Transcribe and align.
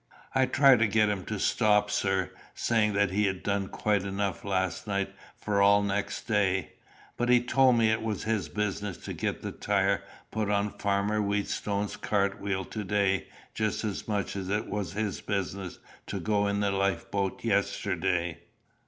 "I 0.33 0.47
tried 0.47 0.79
to 0.79 0.87
get 0.87 1.09
him 1.09 1.25
to 1.25 1.37
stop, 1.37 1.91
sir, 1.91 2.31
saying 2.55 2.95
he 3.11 3.25
had 3.27 3.43
done 3.43 3.67
quite 3.67 4.01
enough 4.01 4.43
last 4.43 4.87
night 4.87 5.13
for 5.37 5.61
all 5.61 5.83
next 5.83 6.23
day; 6.23 6.71
but 7.17 7.29
he 7.29 7.39
told 7.39 7.77
me 7.77 7.91
it 7.91 8.01
was 8.01 8.23
his 8.23 8.49
business 8.49 8.97
to 8.97 9.13
get 9.13 9.43
the 9.43 9.51
tire 9.51 10.03
put 10.31 10.49
on 10.49 10.71
Farmer 10.79 11.19
Wheatstone's 11.21 11.97
cart 11.97 12.41
wheel 12.41 12.65
to 12.65 12.83
day 12.83 13.27
just 13.53 13.83
as 13.83 14.07
much 14.07 14.35
as 14.35 14.49
it 14.49 14.65
was 14.65 14.93
his 14.93 15.21
business 15.21 15.77
to 16.07 16.19
go 16.19 16.47
in 16.47 16.61
the 16.61 16.71
life 16.71 17.11
boat 17.11 17.43
yesterday. 17.43 18.39